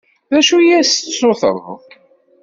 D 0.31 0.33
acu 0.39 0.57
i 0.59 0.69
as-d-tessutreḍ? 0.79 1.63